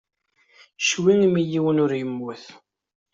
[0.85, 2.43] Ccwi imi yiwen ur yemmut.